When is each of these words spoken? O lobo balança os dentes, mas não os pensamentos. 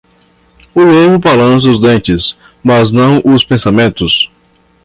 O 0.73 0.81
lobo 0.83 1.19
balança 1.19 1.69
os 1.69 1.79
dentes, 1.79 2.35
mas 2.63 2.91
não 2.91 3.21
os 3.23 3.43
pensamentos. 3.43 4.31